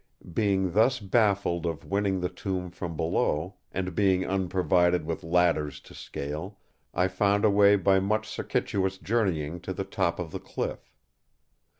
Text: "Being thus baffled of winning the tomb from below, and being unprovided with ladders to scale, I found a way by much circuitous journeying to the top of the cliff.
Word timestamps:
"Being 0.33 0.71
thus 0.71 0.99
baffled 0.99 1.67
of 1.67 1.85
winning 1.85 2.21
the 2.21 2.27
tomb 2.29 2.71
from 2.71 2.97
below, 2.97 3.57
and 3.71 3.93
being 3.93 4.25
unprovided 4.25 5.05
with 5.05 5.21
ladders 5.23 5.79
to 5.81 5.93
scale, 5.93 6.57
I 6.91 7.07
found 7.07 7.45
a 7.45 7.51
way 7.51 7.75
by 7.75 7.99
much 7.99 8.27
circuitous 8.27 8.97
journeying 8.97 9.59
to 9.59 9.73
the 9.73 9.85
top 9.85 10.17
of 10.17 10.31
the 10.31 10.39
cliff. 10.39 10.91